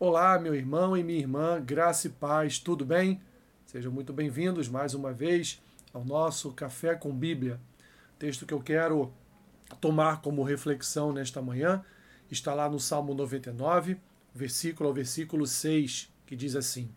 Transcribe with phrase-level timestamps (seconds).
[0.00, 3.20] Olá, meu irmão e minha irmã, graça e paz, tudo bem?
[3.66, 5.60] Sejam muito bem-vindos mais uma vez
[5.92, 7.60] ao nosso Café com Bíblia.
[8.16, 9.12] Texto que eu quero
[9.80, 11.84] tomar como reflexão nesta manhã
[12.30, 13.98] está lá no Salmo 99,
[14.32, 16.88] versículo ao versículo 6, que diz assim: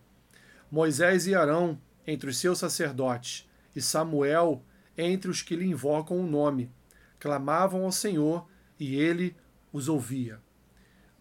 [0.70, 4.63] Moisés e Arão entre os seus sacerdotes, e Samuel
[4.95, 6.71] entre os que lhe invocam o nome,
[7.20, 8.47] clamavam ao Senhor
[8.79, 9.36] e ele
[9.73, 10.39] os ouvia.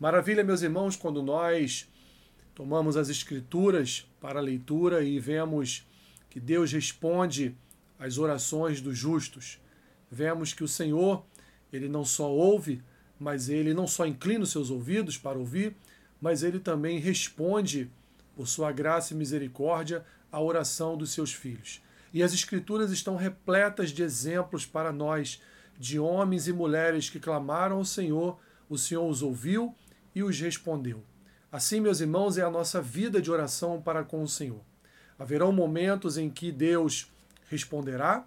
[0.01, 1.87] Maravilha, meus irmãos, quando nós
[2.55, 5.87] tomamos as Escrituras para leitura e vemos
[6.31, 7.55] que Deus responde
[7.99, 9.61] às orações dos justos.
[10.11, 11.23] Vemos que o Senhor,
[11.71, 12.83] ele não só ouve,
[13.19, 15.77] mas ele não só inclina os seus ouvidos para ouvir,
[16.19, 17.91] mas ele também responde,
[18.35, 21.83] por sua graça e misericórdia, à oração dos seus filhos.
[22.11, 25.43] E as Escrituras estão repletas de exemplos para nós,
[25.79, 29.75] de homens e mulheres que clamaram ao Senhor, o Senhor os ouviu
[30.15, 31.05] e os respondeu.
[31.53, 34.61] Assim, meus irmãos, é a nossa vida de oração para com o Senhor.
[35.19, 37.11] Haverão momentos em que Deus
[37.49, 38.25] responderá,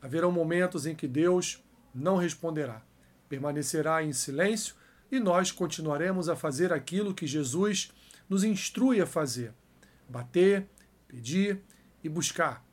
[0.00, 2.82] haverão momentos em que Deus não responderá.
[3.28, 4.74] Permanecerá em silêncio
[5.10, 7.92] e nós continuaremos a fazer aquilo que Jesus
[8.28, 9.52] nos instrui a fazer:
[10.08, 10.68] bater,
[11.08, 11.60] pedir
[12.04, 12.64] e buscar.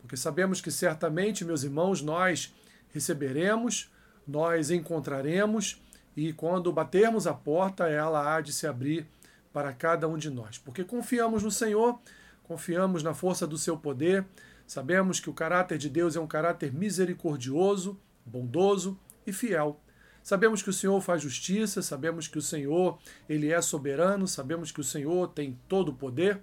[0.00, 2.54] Porque sabemos que certamente, meus irmãos, nós
[2.92, 3.90] receberemos,
[4.26, 5.82] nós encontraremos
[6.16, 9.06] e quando batermos a porta, ela há de se abrir
[9.52, 10.58] para cada um de nós.
[10.58, 11.98] Porque confiamos no Senhor,
[12.44, 14.26] confiamos na força do seu poder,
[14.66, 19.80] sabemos que o caráter de Deus é um caráter misericordioso, bondoso e fiel.
[20.22, 24.80] Sabemos que o Senhor faz justiça, sabemos que o Senhor, ele é soberano, sabemos que
[24.80, 26.40] o Senhor tem todo o poder.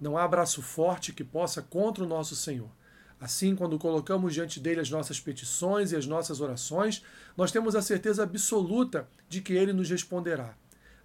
[0.00, 2.70] Não há braço forte que possa contra o nosso Senhor.
[3.20, 7.02] Assim, quando colocamos diante dele as nossas petições e as nossas orações,
[7.36, 10.54] nós temos a certeza absoluta de que ele nos responderá.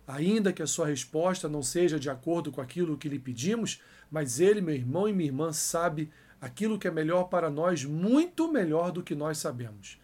[0.08, 4.40] Ainda que a sua resposta não seja de acordo com aquilo que lhe pedimos, mas
[4.40, 8.92] ele, meu irmão e minha irmã, sabe aquilo que é melhor para nós, muito melhor
[8.92, 9.98] do que nós sabemos.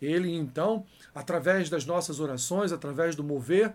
[0.00, 3.74] Ele, então, através das nossas orações, através do mover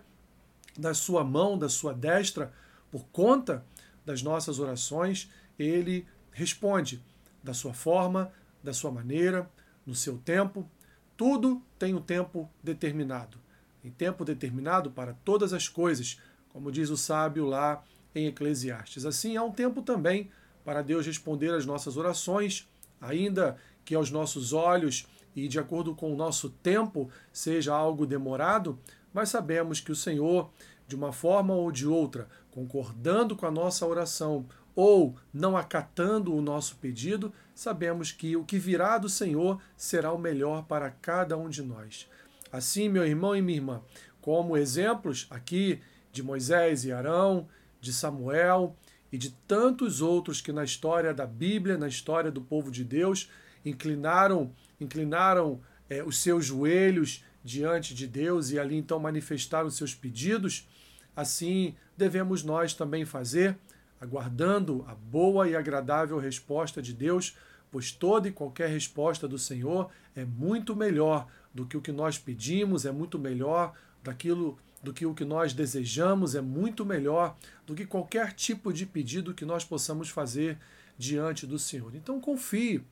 [0.76, 2.52] da sua mão, da sua destra,
[2.90, 3.64] por conta
[4.04, 7.02] das nossas orações, ele responde
[7.46, 9.48] da sua forma, da sua maneira,
[9.86, 10.68] no seu tempo.
[11.16, 13.38] Tudo tem um tempo determinado.
[13.80, 17.82] Tem tempo determinado para todas as coisas, como diz o sábio lá
[18.14, 19.06] em Eclesiastes.
[19.06, 20.28] Assim, há um tempo também
[20.64, 22.68] para Deus responder às nossas orações,
[23.00, 28.78] ainda que aos nossos olhos e de acordo com o nosso tempo seja algo demorado,
[29.14, 30.50] mas sabemos que o Senhor,
[30.88, 34.46] de uma forma ou de outra, concordando com a nossa oração
[34.76, 40.18] ou não acatando o nosso pedido, sabemos que o que virá do Senhor será o
[40.18, 42.06] melhor para cada um de nós.
[42.52, 43.82] Assim, meu irmão e minha irmã,
[44.20, 45.80] como exemplos aqui
[46.12, 47.48] de Moisés e Arão,
[47.80, 48.76] de Samuel
[49.10, 53.30] e de tantos outros que na história da Bíblia, na história do povo de Deus,
[53.64, 60.68] inclinaram, inclinaram é, os seus joelhos diante de Deus e ali então manifestaram seus pedidos,
[61.14, 63.56] assim devemos nós também fazer
[64.06, 67.36] aguardando a boa e agradável resposta de Deus,
[67.70, 72.16] pois toda e qualquer resposta do Senhor é muito melhor do que o que nós
[72.16, 77.74] pedimos, é muito melhor daquilo do que o que nós desejamos, é muito melhor do
[77.74, 80.56] que qualquer tipo de pedido que nós possamos fazer
[80.96, 81.92] diante do Senhor.
[81.94, 82.84] Então confie,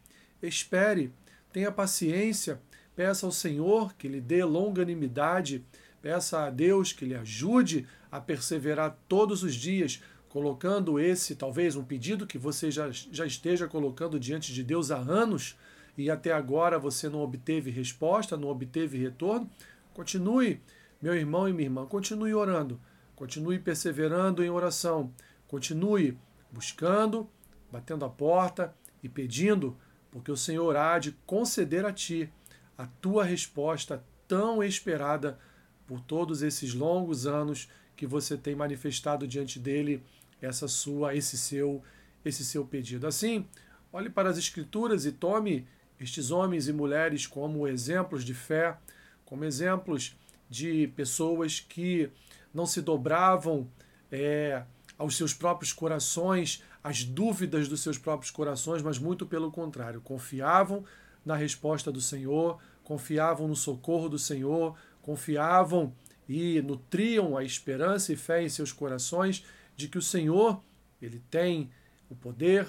[0.42, 1.12] espere,
[1.52, 2.60] tenha paciência,
[2.96, 5.64] peça ao Senhor que lhe dê longanimidade,
[6.02, 10.02] peça a Deus que lhe ajude a perseverar todos os dias
[10.34, 14.96] colocando esse, talvez, um pedido que você já, já esteja colocando diante de Deus há
[14.96, 15.56] anos
[15.96, 19.48] e até agora você não obteve resposta, não obteve retorno,
[19.92, 20.60] continue,
[21.00, 22.80] meu irmão e minha irmã, continue orando,
[23.14, 25.14] continue perseverando em oração,
[25.46, 26.18] continue
[26.50, 27.30] buscando,
[27.70, 28.74] batendo a porta
[29.04, 29.76] e pedindo,
[30.10, 32.28] porque o Senhor há de conceder a ti
[32.76, 35.38] a tua resposta tão esperada
[35.86, 40.02] por todos esses longos anos que você tem manifestado diante dele
[40.40, 41.82] essa sua esse seu
[42.24, 43.06] esse seu pedido.
[43.06, 43.46] Assim,
[43.92, 45.66] olhe para as escrituras e tome
[46.00, 48.76] estes homens e mulheres como exemplos de fé,
[49.24, 50.16] como exemplos
[50.48, 52.10] de pessoas que
[52.52, 53.68] não se dobravam
[54.10, 54.62] é,
[54.96, 60.84] aos seus próprios corações, às dúvidas dos seus próprios corações, mas muito pelo contrário, confiavam
[61.24, 65.92] na resposta do Senhor, confiavam no socorro do Senhor, confiavam
[66.28, 69.44] e nutriam a esperança e fé em seus corações
[69.76, 70.62] de que o Senhor,
[71.00, 71.70] ele tem
[72.08, 72.66] o poder,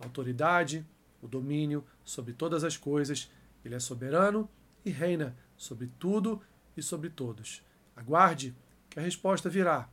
[0.00, 0.86] a autoridade,
[1.20, 3.30] o domínio sobre todas as coisas,
[3.64, 4.48] ele é soberano
[4.84, 6.40] e reina sobre tudo
[6.76, 7.62] e sobre todos.
[7.96, 8.56] Aguarde
[8.88, 9.88] que a resposta virá.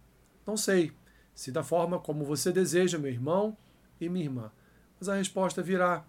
[0.46, 0.92] Não sei,
[1.34, 3.58] se da forma como você deseja, meu irmão
[4.00, 4.52] e minha irmã.
[5.00, 6.06] Mas a resposta virá,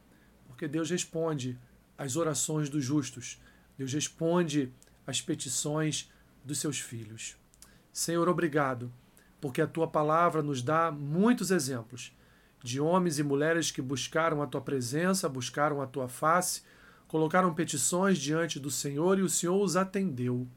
[0.47, 1.59] porque Deus responde
[1.97, 3.41] às orações dos justos.
[3.76, 4.73] Deus responde
[5.06, 6.11] às petições
[6.44, 7.37] dos seus filhos.
[7.93, 8.93] Senhor, obrigado,
[9.47, 12.13] porque a tua palavra nos dá muitos exemplos
[12.65, 16.63] de homens e mulheres que buscaram a tua presença, buscaram a tua face,
[17.07, 20.49] colocaram petições diante do Senhor e o Senhor os atendeu.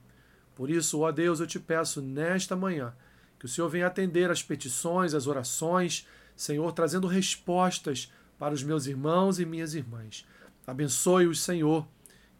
[0.56, 2.92] Por isso, ó Deus, eu te peço nesta manhã
[3.38, 8.88] que o Senhor venha atender as petições, as orações, Senhor, trazendo respostas para os meus
[8.88, 10.26] irmãos e minhas irmãs.
[10.66, 11.88] Abençoe-os, Senhor,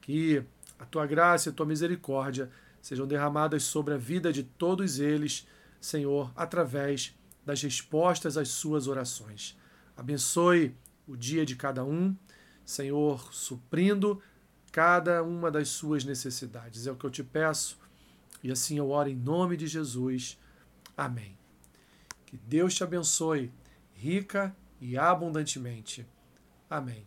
[0.02, 0.44] que
[0.80, 2.50] a tua graça e a tua misericórdia
[2.82, 5.48] sejam derramadas sobre a vida de todos eles,
[5.80, 7.16] Senhor, através
[7.46, 9.58] das respostas às suas orações.
[9.96, 10.76] Abençoe
[11.08, 12.16] o dia de cada um,
[12.64, 14.22] Senhor, suprindo
[14.72, 16.86] cada uma das suas necessidades.
[16.86, 17.78] É o que eu te peço
[18.44, 20.38] e assim eu oro em nome de Jesus.
[20.96, 21.38] Amém.
[22.26, 23.52] Que Deus te abençoe
[23.94, 26.08] rica e abundantemente.
[26.70, 27.06] Amém.